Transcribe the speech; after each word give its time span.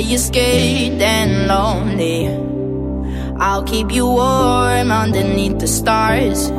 You're 0.00 0.18
scared 0.18 1.00
and 1.00 1.46
lonely. 1.46 2.28
I'll 3.38 3.64
keep 3.64 3.92
you 3.92 4.06
warm 4.06 4.90
underneath 4.90 5.58
the 5.58 5.66
stars. 5.66 6.50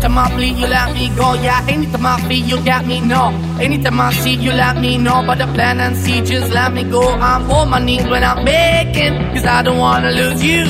Anytime 0.00 0.18
I 0.18 0.34
bleed, 0.34 0.56
you 0.56 0.66
let 0.66 0.94
me 0.94 1.10
go. 1.14 1.34
Yeah, 1.34 1.66
anytime 1.68 2.06
I 2.06 2.18
feel, 2.22 2.46
you 2.46 2.64
got 2.64 2.86
me. 2.86 3.02
No, 3.02 3.28
anytime 3.60 4.00
I 4.00 4.10
see, 4.14 4.32
you 4.32 4.50
let 4.50 4.80
me 4.80 4.96
know. 4.96 5.22
But 5.26 5.36
the 5.36 5.46
plan 5.52 5.78
and 5.78 5.94
see, 5.94 6.22
just 6.22 6.50
let 6.54 6.72
me 6.72 6.84
go. 6.84 7.02
I'm 7.02 7.50
on 7.50 7.68
my 7.68 7.84
knees 7.84 8.08
when 8.08 8.24
I'm 8.24 8.42
begging, 8.42 9.18
cause 9.34 9.44
I 9.44 9.60
don't 9.60 9.76
wanna 9.76 10.10
lose 10.12 10.42
you. 10.42 10.64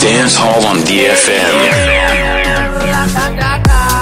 Dance 0.00 0.36
Hall 0.36 0.64
on 0.64 0.78
DFM. 0.88 1.52
La, 2.90 3.99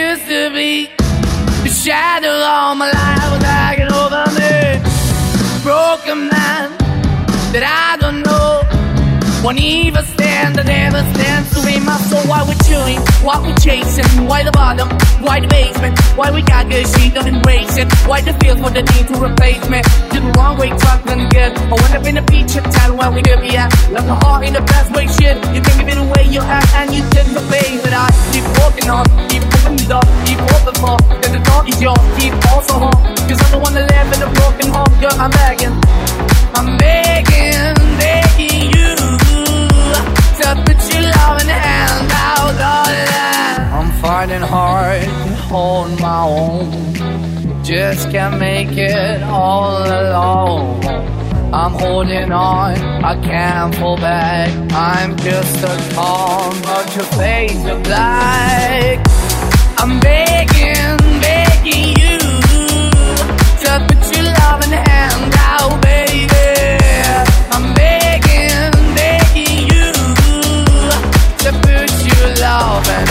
used 0.00 0.26
to 0.28 0.50
be. 0.50 0.86
The 1.62 1.68
shadow 1.68 2.36
all 2.54 2.74
my 2.74 2.90
life 2.90 3.30
was 3.32 3.42
hanging 3.42 3.92
over 4.02 4.24
me. 4.38 4.80
Broken 5.62 6.28
man 6.28 6.70
that 7.52 7.64
I. 7.66 7.99
Won't 9.42 9.58
even 9.58 10.04
stand, 10.04 10.60
I 10.60 10.64
never 10.64 11.00
stand 11.16 11.48
to 11.56 11.64
be 11.64 11.80
my 11.80 11.96
soul. 12.12 12.20
Why 12.28 12.44
we 12.44 12.52
chewing, 12.68 13.00
why 13.24 13.40
we 13.40 13.56
chasing, 13.56 14.28
why 14.28 14.44
the 14.44 14.52
bottom, 14.52 14.92
why 15.24 15.40
the 15.40 15.48
basement, 15.48 15.98
why 16.14 16.30
we 16.30 16.42
got 16.42 16.68
good, 16.68 16.84
she 16.84 17.08
don't 17.08 17.26
embrace 17.26 17.78
it, 17.78 17.88
why 18.04 18.20
the 18.20 18.36
feel 18.44 18.60
for 18.60 18.68
the 18.68 18.84
need 18.92 19.08
to 19.08 19.16
replace 19.16 19.64
me. 19.72 19.80
Did 20.12 20.28
the 20.28 20.32
wrong 20.36 20.58
way, 20.60 20.68
talking 20.76 21.24
good. 21.32 21.56
I 21.56 21.72
went 21.72 21.94
up 21.96 22.04
in 22.04 22.20
the 22.20 22.24
feature, 22.28 22.60
tell 22.68 22.92
where 22.92 23.10
we 23.10 23.22
could 23.22 23.40
be 23.40 23.56
at. 23.56 23.72
Left 23.88 24.04
my 24.12 24.20
heart 24.20 24.44
in 24.44 24.52
the 24.52 24.60
best 24.60 24.92
way, 24.92 25.08
shit. 25.08 25.40
You 25.56 25.64
can 25.64 25.72
give 25.80 25.88
it 25.88 25.96
away, 25.96 26.28
you 26.28 26.44
have, 26.44 26.68
and 26.76 26.92
you 26.92 27.00
did 27.08 27.32
the 27.32 27.40
face 27.48 27.80
that 27.88 27.96
I 27.96 28.12
keep 28.36 28.44
walking 28.60 28.92
on, 28.92 29.08
keep 29.32 29.40
moving 29.56 29.80
the 29.80 29.88
door, 29.88 30.04
keep 30.28 30.40
open 30.52 30.76
for, 30.76 31.00
cause 31.00 31.32
the 31.32 31.40
door 31.40 31.64
is 31.64 31.80
yours, 31.80 32.04
keep 32.20 32.36
also 32.52 32.92
home. 32.92 33.00
Cause 33.24 33.40
I'm 33.40 33.56
the 33.56 33.60
one 33.64 33.72
that 33.72 33.88
live 33.88 34.08
in 34.12 34.20
a 34.20 34.28
broken 34.36 34.68
home, 34.68 34.92
girl, 35.00 35.16
I'm 35.16 35.32
begging. 35.32 35.72
I'm 36.60 36.76
begging, 36.76 37.72
begging 37.96 38.76
you 38.76 38.79
your 40.56 41.02
love 41.02 41.40
in 41.40 41.46
the 41.46 41.52
hand 41.52 42.10
out, 42.12 42.52
darling. 42.58 43.10
I'm 43.72 43.92
fighting 44.02 44.40
hard 44.40 45.02
to 45.02 45.34
hold 45.48 46.00
my 46.00 46.22
own. 46.22 47.64
Just 47.64 48.10
can't 48.10 48.38
make 48.38 48.76
it 48.76 49.22
all 49.22 49.82
alone. 49.84 50.84
I'm 51.52 51.72
holding 51.72 52.32
on, 52.32 52.78
I 53.04 53.20
can't 53.22 53.74
fall 53.74 53.96
back. 53.96 54.50
I'm 54.72 55.16
just 55.16 55.64
a 55.64 55.94
calm, 55.94 56.54
but 56.62 56.94
your 56.96 57.04
face 57.04 57.64
of 57.66 57.82
black. 57.82 58.98
I'm 59.78 59.98
begging, 60.00 60.96
begging 61.20 61.88
you 62.00 62.18
to 63.62 63.86
put 63.88 64.16
your 64.16 64.24
love 64.24 64.64
in 64.64 64.70
the 64.70 64.82
hand 64.88 65.29
your 72.60 73.09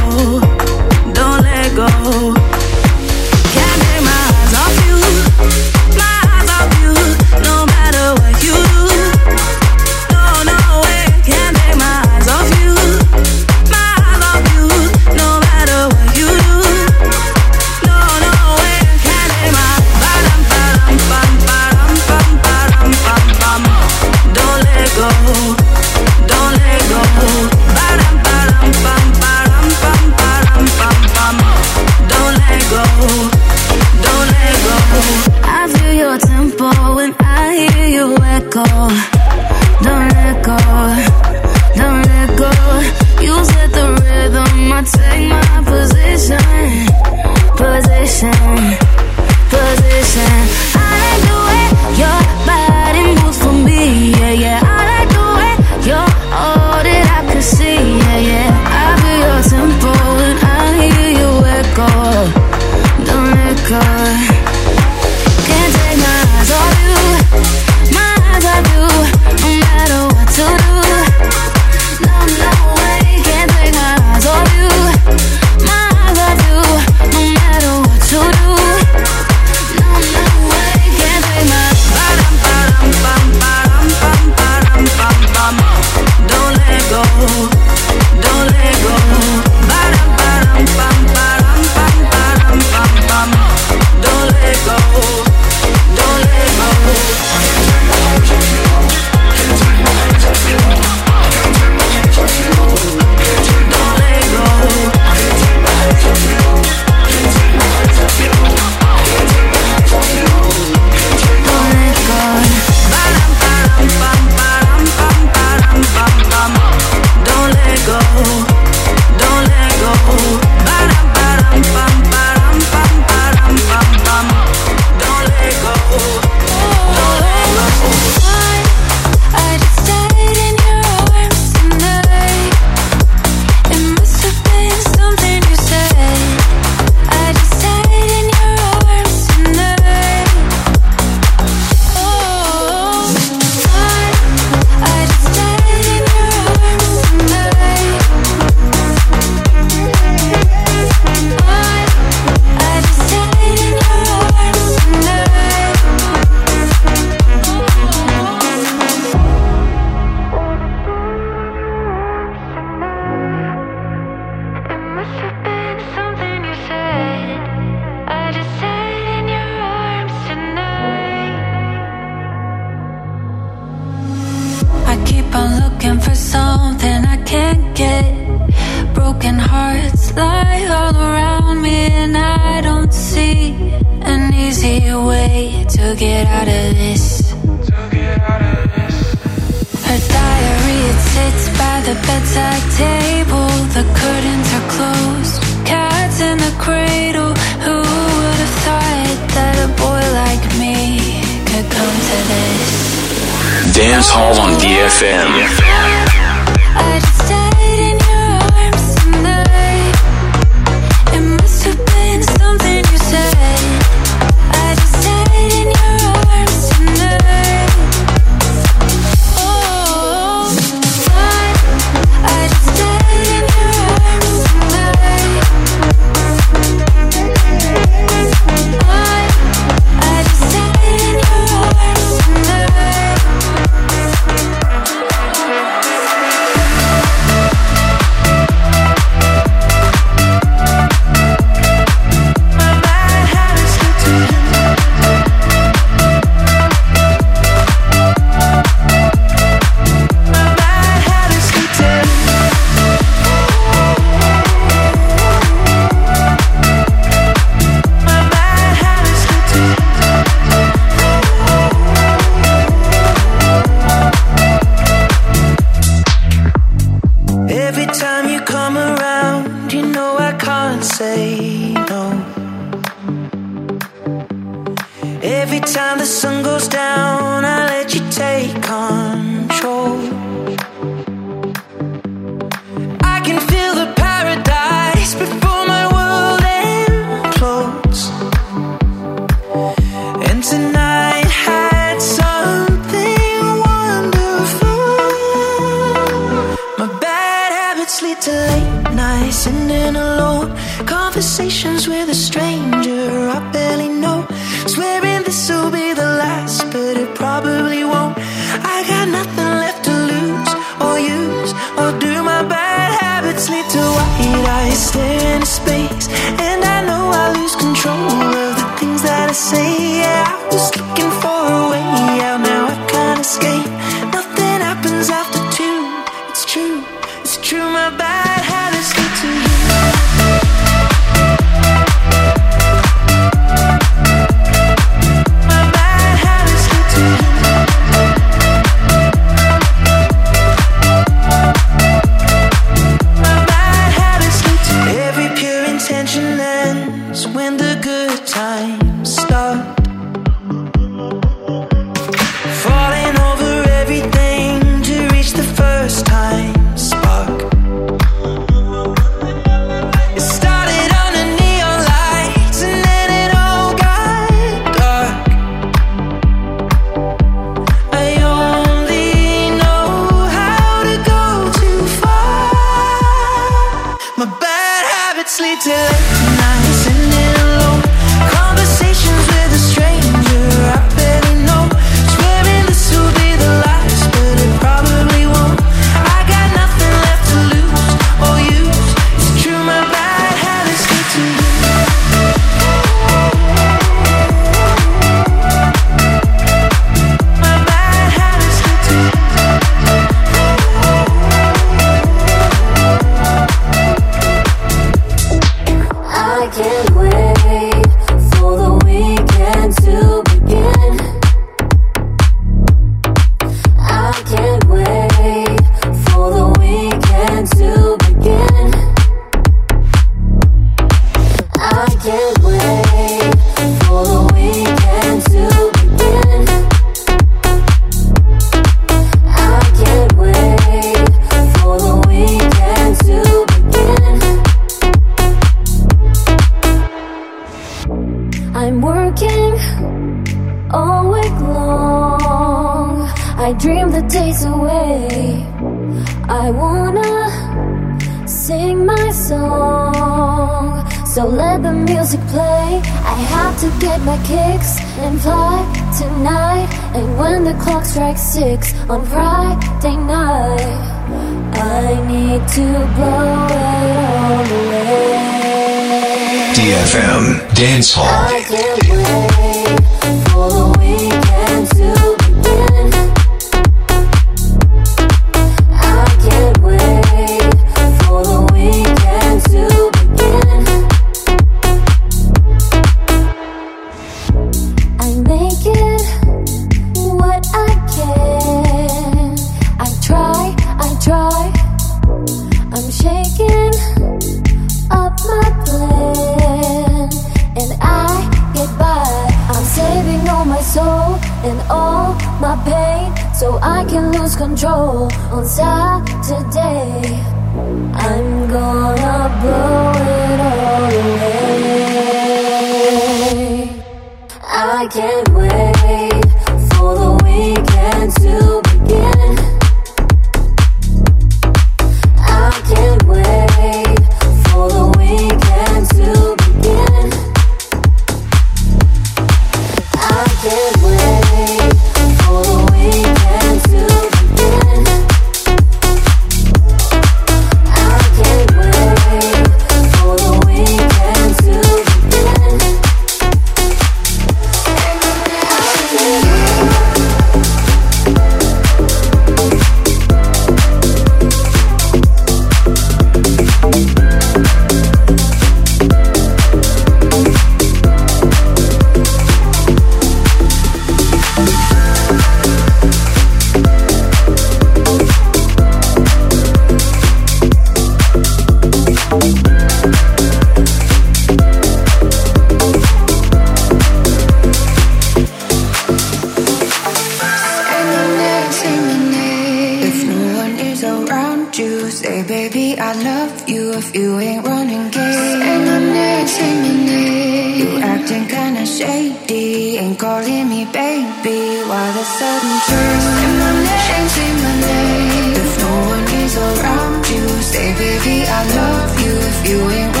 you. 599.51 599.69
Ain't 599.69 600.00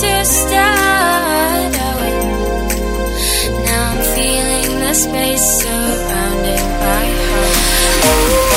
to 0.00 0.24
start 0.24 1.74
away. 1.90 2.16
Now 3.66 3.90
I'm 3.92 4.02
feeling 4.14 4.80
the 4.80 4.94
space 4.94 5.46
surrounding 5.60 6.66
my 6.80 7.06
heart. 7.28 8.49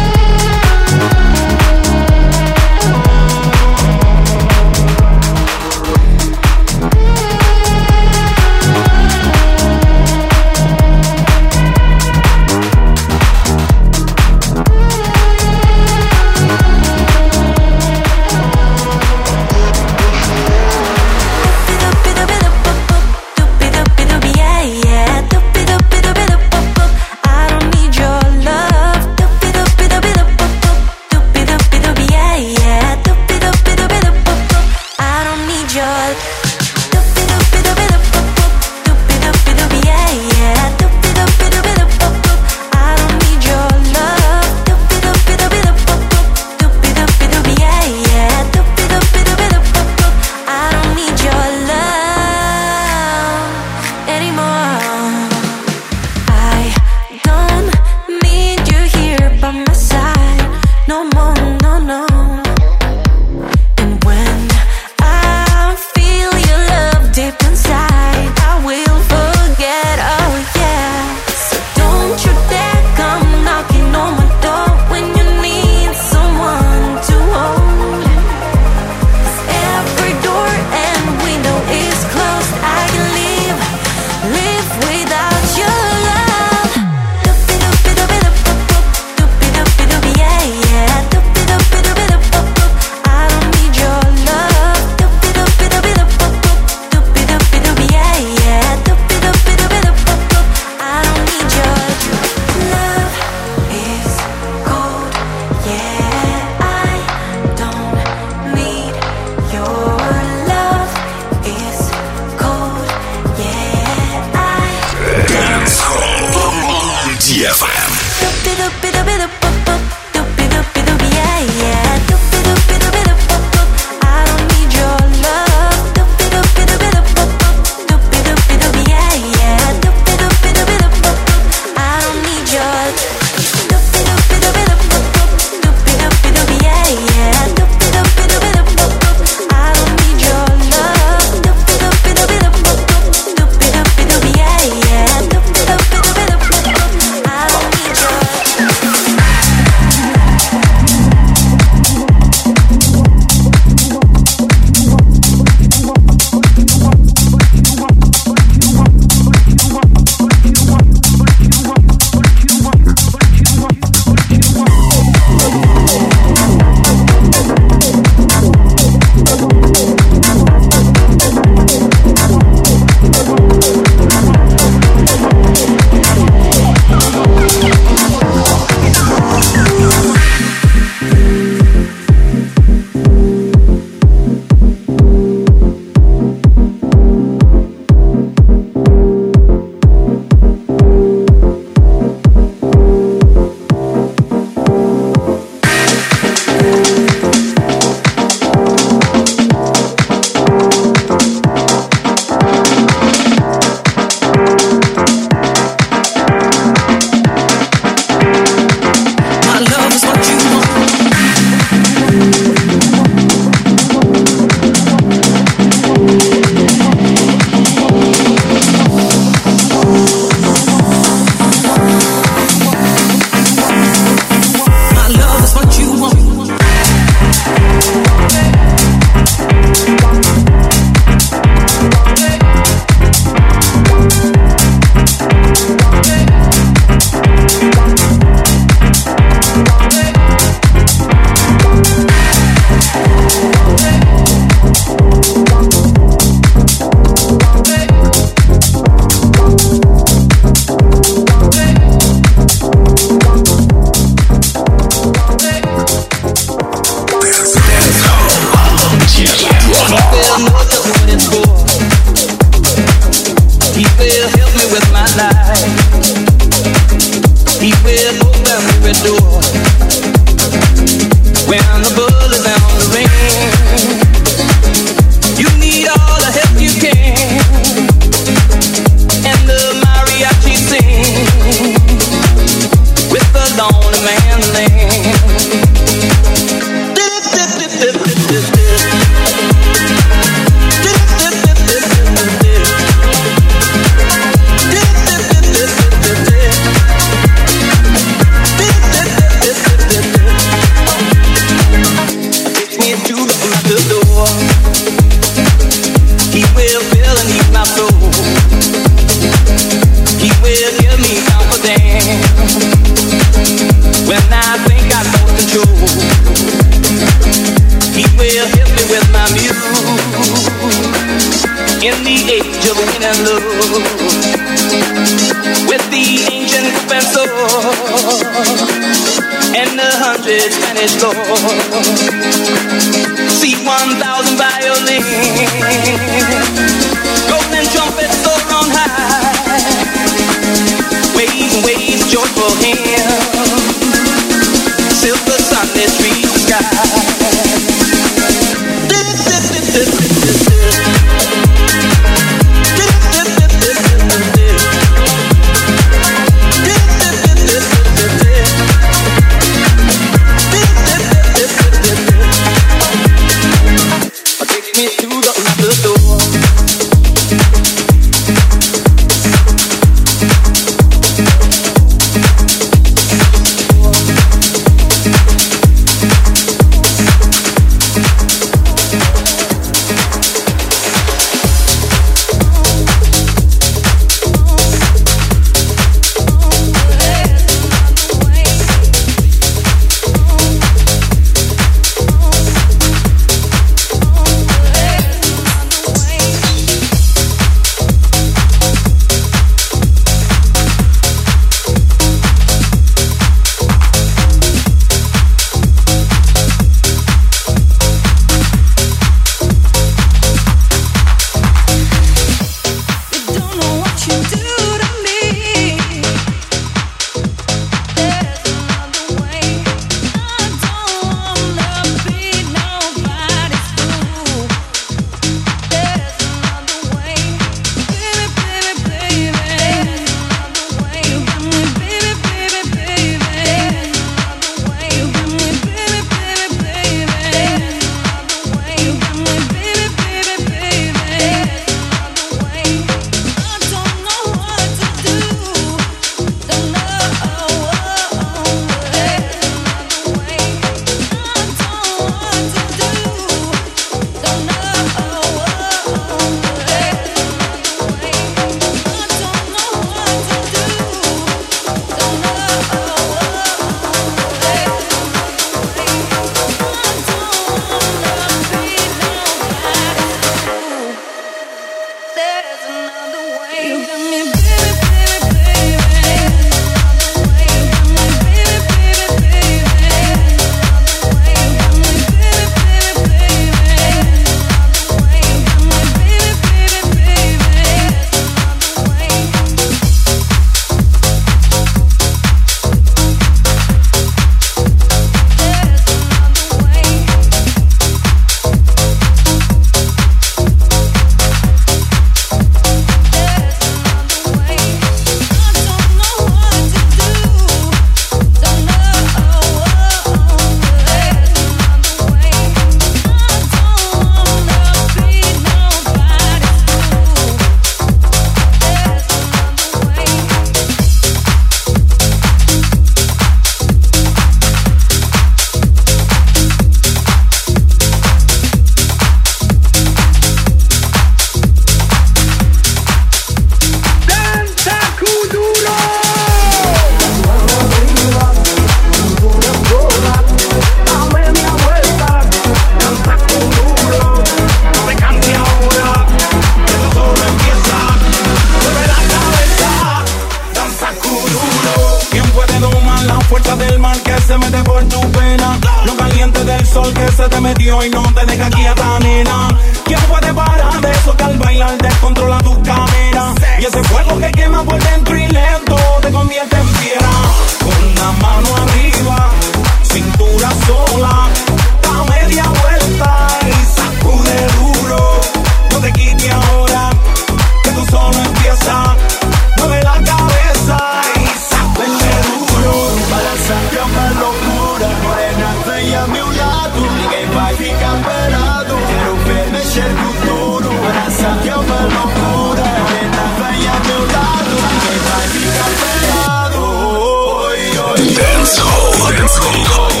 parado, 586.50 586.80
ninguém 586.80 587.26
vai 587.30 587.54
ficar 587.56 587.96
parado. 588.02 588.74
Quero 588.88 589.16
ver 589.24 589.50
mexer 589.52 589.88
no 589.90 590.12
tudo, 590.26 590.70
essa 591.06 591.38
que 591.42 591.48
é 591.48 591.56
uma 591.56 591.80
loucura. 591.80 592.62
Venha, 592.90 593.24
vem 593.38 593.68
a 593.68 593.80
meu 593.86 594.02
lado, 594.12 594.52
ninguém 594.72 594.98
vai 595.08 595.28
ficar 595.28 595.70
parado. 595.80 596.60
Oi, 596.62 597.78
oi. 597.78 598.00
Dance 598.14 598.60
Hall, 598.60 599.12
Dance 599.12 599.38
Hall, 599.40 600.00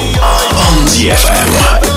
on 0.56 0.86
FM. 0.86 1.86
É? 1.86 1.89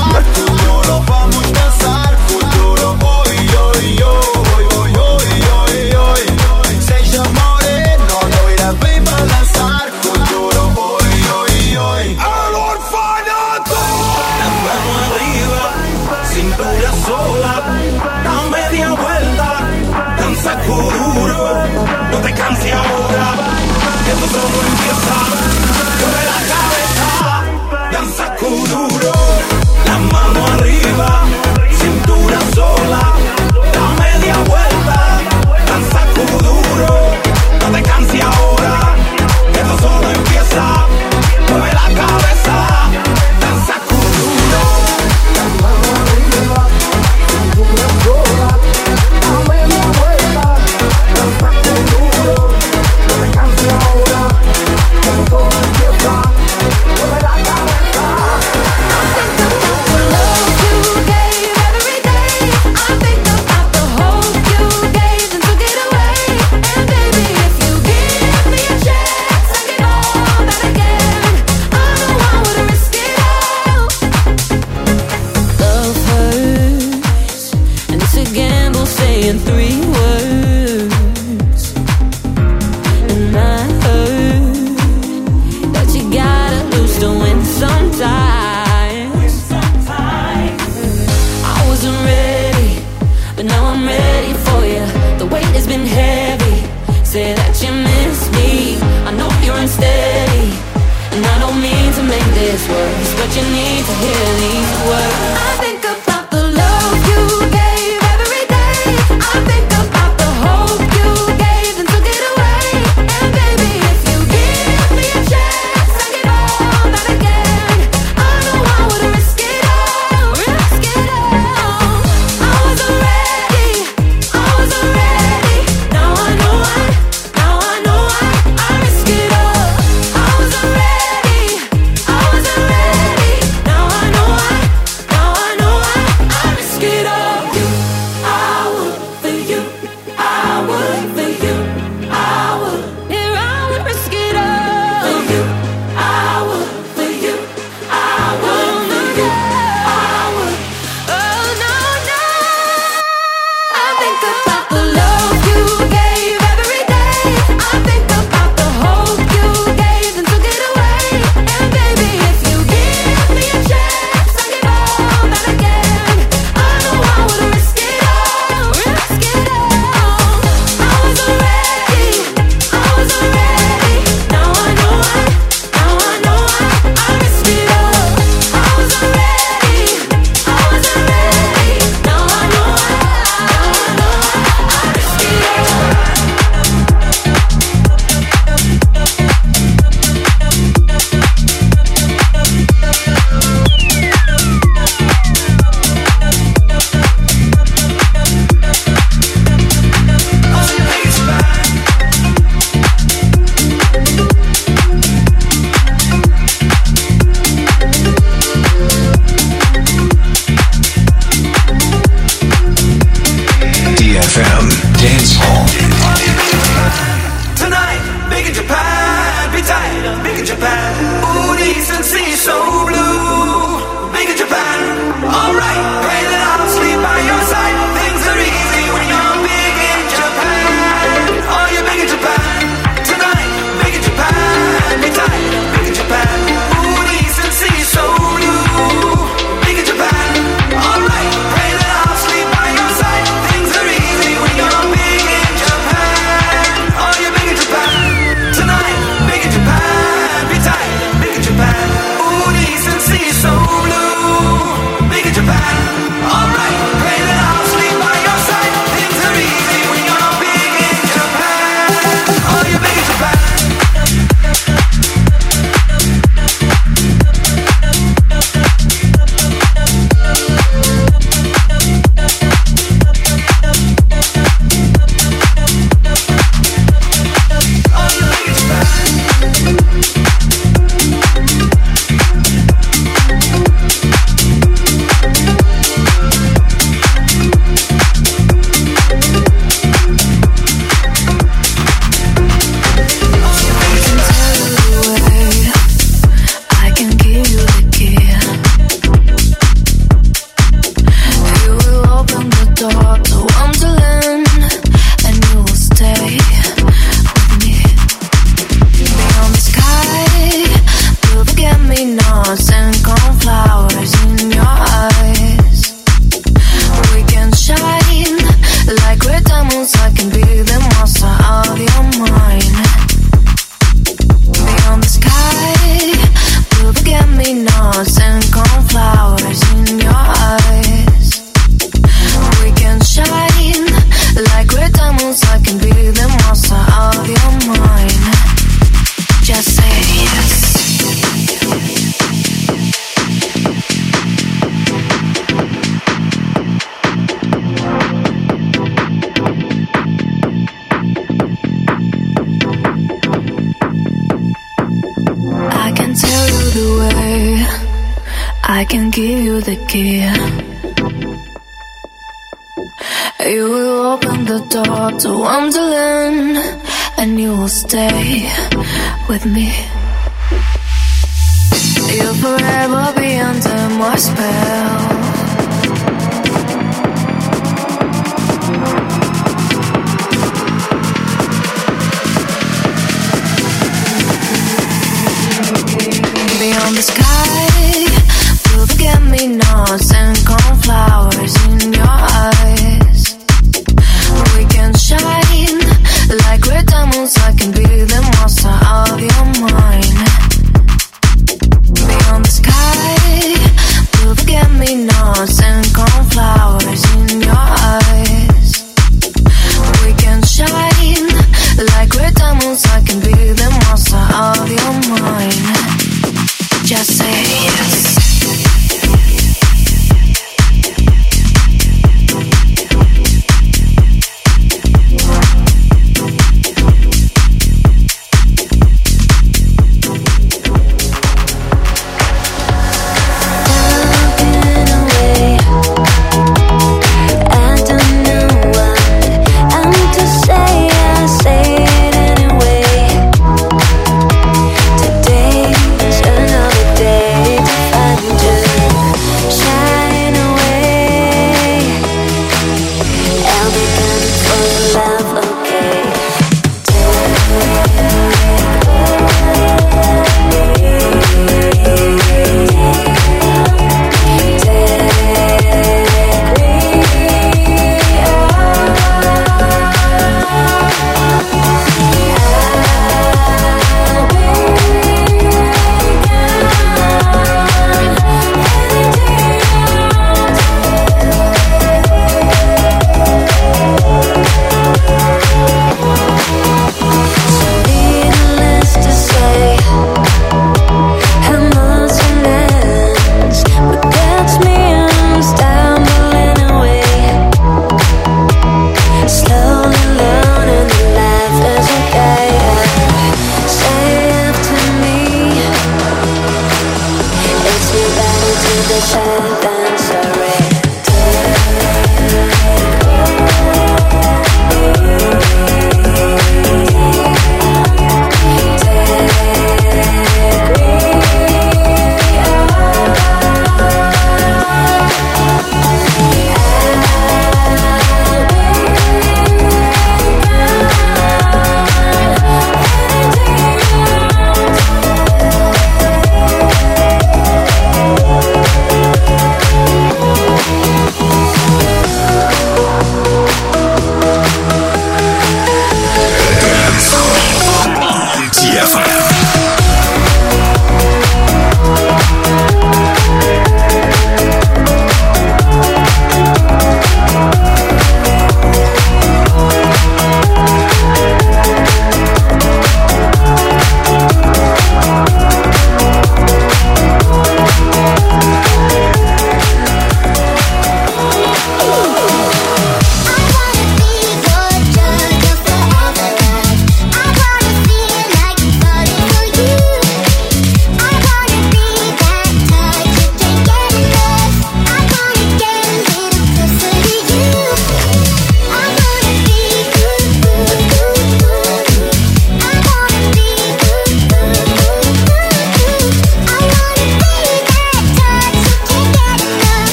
with 369.33 369.47
me. 369.47 370.02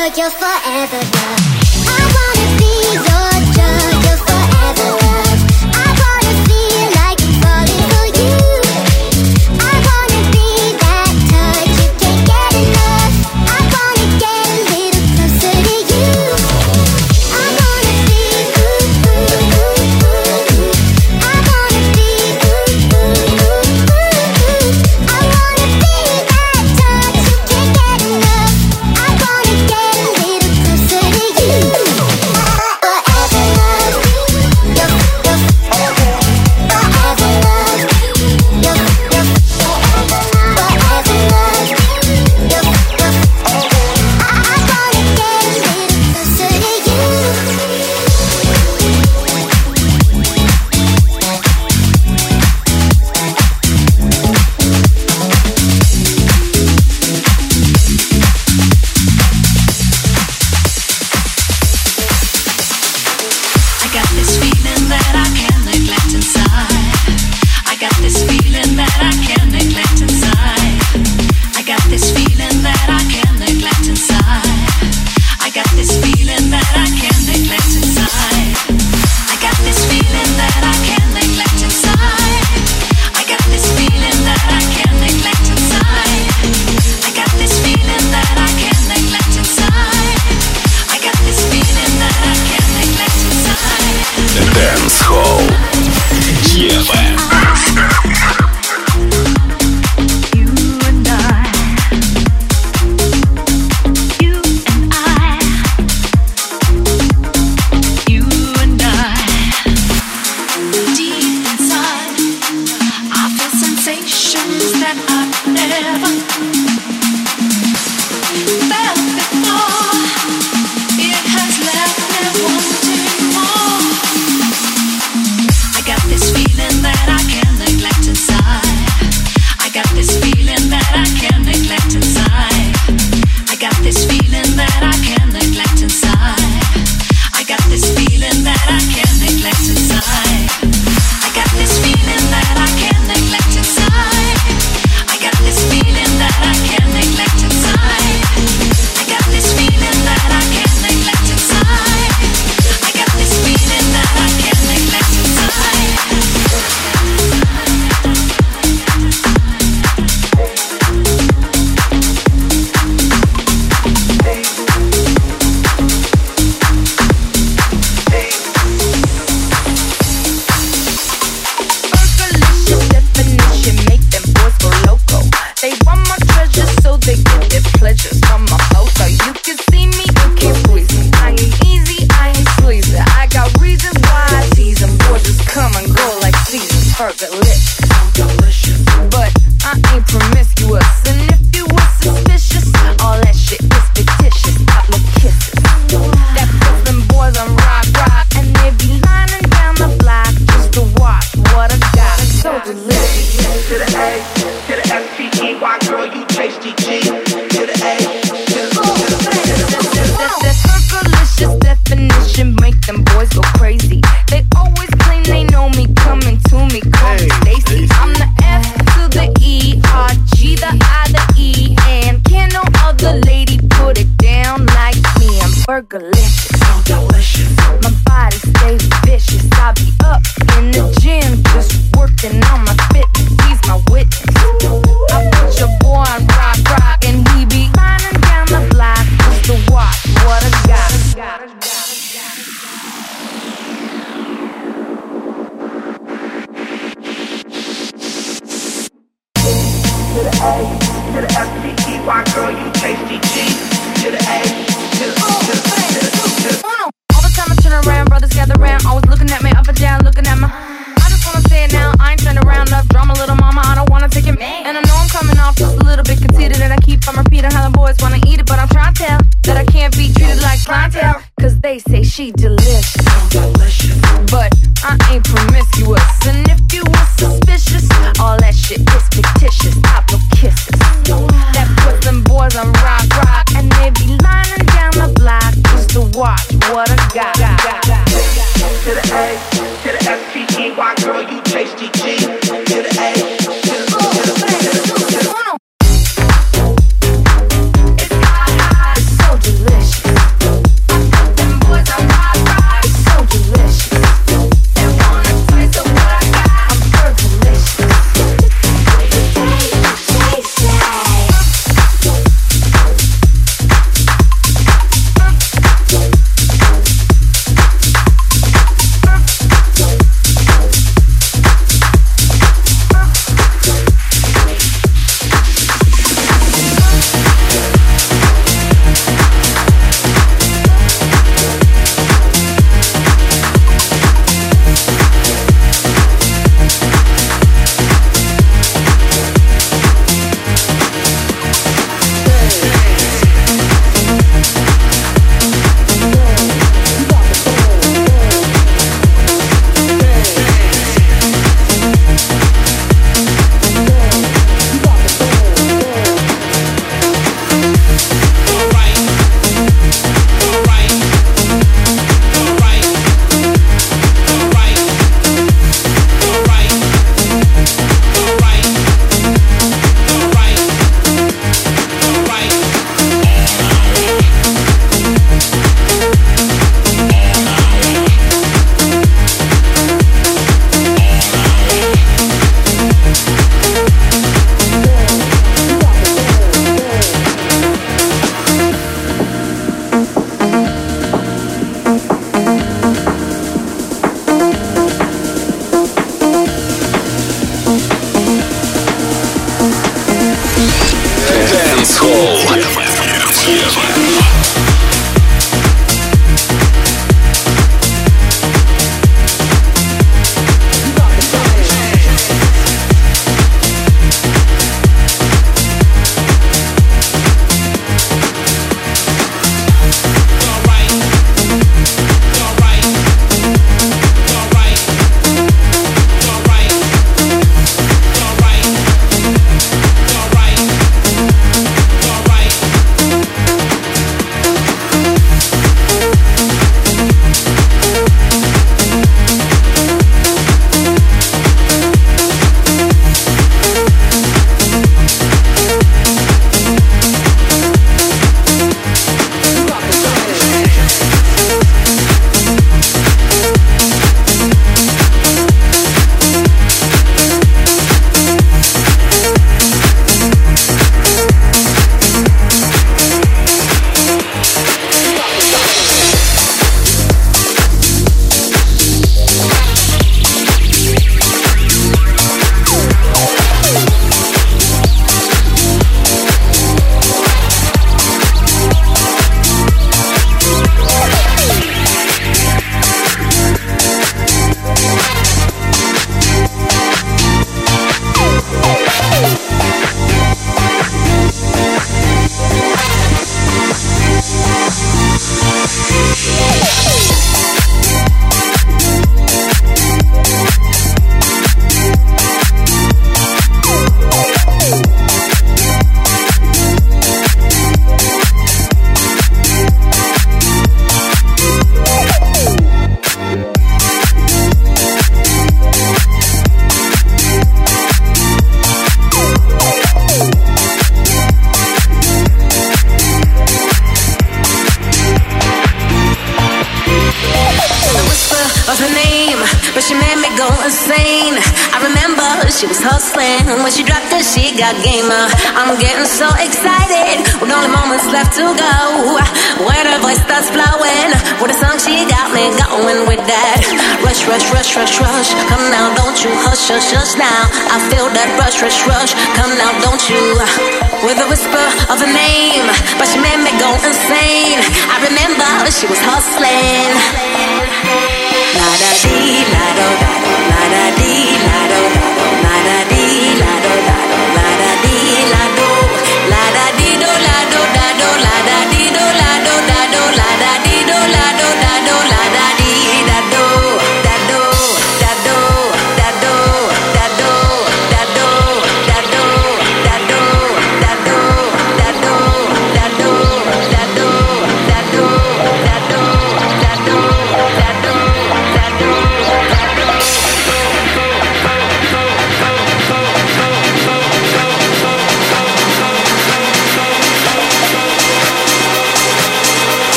Drug, 0.00 0.16
your 0.16 0.30
forever 0.30 0.96
love. 0.96 1.59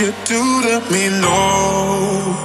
You 0.00 0.12
do 0.26 0.42
to 0.62 0.80
me, 0.92 1.08
no. 1.08 2.36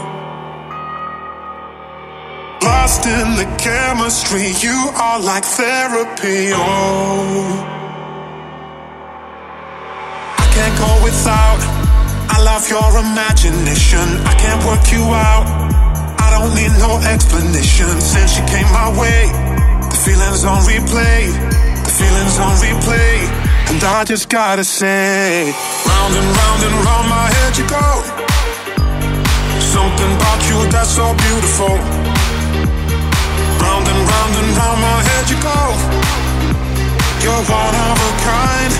Lost 2.63 3.05
in 3.05 3.35
the 3.35 3.47
chemistry, 3.59 4.53
you 4.61 4.77
are 4.95 5.19
like 5.19 5.43
therapy, 5.43 6.51
oh. 6.53 7.81
I 10.37 10.45
can't 10.55 10.77
go 10.79 11.03
without. 11.03 11.59
I 12.29 12.41
love 12.43 12.69
your 12.69 12.89
imagination. 13.03 14.07
I 14.23 14.33
can't 14.39 14.63
work 14.63 14.91
you 14.93 15.03
out. 15.03 15.45
I 16.23 16.27
don't 16.31 16.55
need 16.55 16.71
no 16.79 17.01
explanation. 17.11 17.99
Since 17.99 18.37
you 18.37 18.45
came 18.45 18.69
my 18.71 18.95
way, 18.97 19.27
the 19.91 19.97
feelings 20.05 20.45
on 20.45 20.63
replay. 20.63 21.21
The 21.83 21.91
feelings 21.99 22.39
on 22.39 22.55
replay. 22.63 23.40
And 23.71 23.81
I 23.85 24.03
just 24.03 24.27
gotta 24.27 24.65
say, 24.65 25.47
round 25.87 26.13
and 26.19 26.27
round 26.27 26.61
and 26.67 26.75
round 26.83 27.07
my 27.07 27.27
head 27.31 27.55
you 27.55 27.63
go. 27.71 27.87
Something 29.63 30.11
about 30.11 30.41
you 30.51 30.59
that's 30.67 30.91
so 30.91 31.15
beautiful. 31.15 31.79
Round 33.63 33.85
and 33.87 34.01
round 34.11 34.33
and 34.43 34.49
round 34.59 34.79
my 34.83 34.99
head 35.07 35.25
you 35.31 35.39
go. 35.39 35.61
You're 37.23 37.43
one 37.47 37.75
of 37.87 37.95
a 37.95 38.11
kind, 38.27 38.71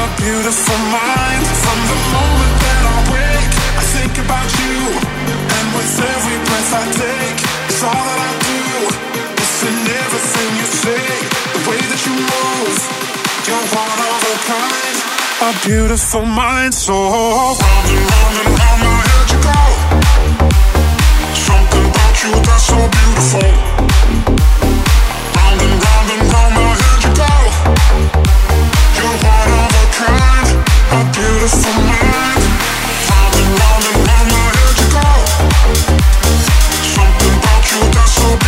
a 0.00 0.06
beautiful 0.16 0.80
mind. 0.96 1.44
From 1.44 1.80
the 1.92 1.98
moment 2.08 2.54
that 2.64 2.82
I 2.88 2.98
wake, 3.12 3.52
I 3.52 3.84
think 4.00 4.14
about 4.16 4.48
you. 4.64 4.76
And 5.28 5.66
with 5.76 5.92
every 5.92 6.38
breath 6.48 6.72
I 6.72 6.84
take, 6.96 7.38
it's 7.68 7.84
all 7.84 7.92
that 8.00 8.20
I 8.24 8.32
do. 8.48 8.64
It's 9.44 9.60
in 9.68 9.76
everything 9.92 10.50
you 10.56 10.68
say, 10.72 11.04
the 11.52 11.60
way 11.68 11.80
that 11.84 12.00
you 12.08 12.14
move. 12.16 13.07
A 15.40 15.52
beautiful 15.64 16.24
mind. 16.26 16.74
So 16.74 16.92
round 16.92 17.58
and 17.88 18.04
round 18.10 18.36
and 18.36 18.52
round 18.60 19.30
you 19.32 19.38
go. 19.40 19.60
Something 21.32 21.86
about 21.88 22.14
you 22.22 22.30
that's 22.44 22.64
so 22.66 22.76
beautiful. 22.76 23.48
Round 25.36 25.60
and 25.64 25.76
round 25.84 26.08
and 26.12 26.22
round 26.32 26.56
you. 26.58 27.12
You're 28.96 29.16
one 29.32 29.52
of 29.64 29.72
a 29.72 29.86
kind, 29.96 30.48
a 30.92 31.00
beautiful 31.16 31.76
mind. 31.88 32.42
Round 33.08 33.34
and 33.40 33.52
round 33.60 33.84
and 33.88 33.98
round 34.08 34.28
you 34.76 34.88
go. 34.92 35.08
Something 36.92 37.34
about 37.40 37.64
you 37.72 37.80
that's 37.96 38.12
so 38.12 38.28
beautiful. 38.28 38.47